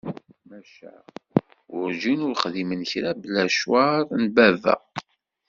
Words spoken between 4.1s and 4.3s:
n